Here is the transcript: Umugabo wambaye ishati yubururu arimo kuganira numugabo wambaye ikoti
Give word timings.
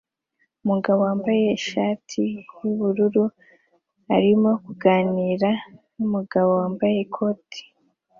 Umugabo 0.63 0.99
wambaye 1.07 1.43
ishati 1.59 2.21
yubururu 2.61 3.25
arimo 4.15 4.51
kuganira 4.63 5.49
numugabo 5.95 6.49
wambaye 6.59 6.97
ikoti 7.05 7.61